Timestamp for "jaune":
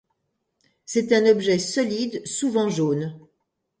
2.69-3.19